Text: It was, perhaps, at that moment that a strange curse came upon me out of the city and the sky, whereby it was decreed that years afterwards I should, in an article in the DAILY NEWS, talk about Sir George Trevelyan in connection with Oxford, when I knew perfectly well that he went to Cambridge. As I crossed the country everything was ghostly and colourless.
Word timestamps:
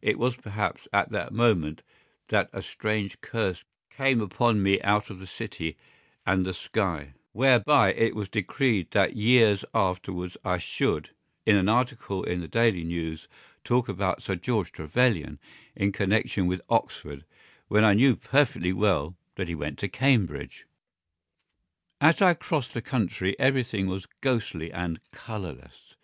It 0.00 0.16
was, 0.16 0.36
perhaps, 0.36 0.86
at 0.92 1.10
that 1.10 1.32
moment 1.32 1.82
that 2.28 2.48
a 2.52 2.62
strange 2.62 3.20
curse 3.20 3.64
came 3.90 4.20
upon 4.20 4.62
me 4.62 4.80
out 4.80 5.10
of 5.10 5.18
the 5.18 5.26
city 5.26 5.76
and 6.24 6.46
the 6.46 6.54
sky, 6.54 7.14
whereby 7.32 7.92
it 7.92 8.14
was 8.14 8.28
decreed 8.28 8.92
that 8.92 9.16
years 9.16 9.64
afterwards 9.74 10.36
I 10.44 10.58
should, 10.58 11.10
in 11.44 11.56
an 11.56 11.68
article 11.68 12.22
in 12.22 12.38
the 12.40 12.46
DAILY 12.46 12.84
NEWS, 12.84 13.26
talk 13.64 13.88
about 13.88 14.22
Sir 14.22 14.36
George 14.36 14.70
Trevelyan 14.70 15.40
in 15.74 15.90
connection 15.90 16.46
with 16.46 16.60
Oxford, 16.68 17.24
when 17.66 17.82
I 17.82 17.94
knew 17.94 18.14
perfectly 18.14 18.72
well 18.72 19.16
that 19.34 19.48
he 19.48 19.56
went 19.56 19.80
to 19.80 19.88
Cambridge. 19.88 20.64
As 22.00 22.22
I 22.22 22.34
crossed 22.34 22.72
the 22.72 22.82
country 22.82 23.34
everything 23.40 23.88
was 23.88 24.06
ghostly 24.20 24.72
and 24.72 25.00
colourless. 25.10 25.96